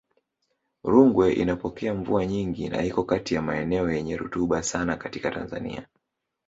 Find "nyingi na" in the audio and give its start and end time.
2.25-2.83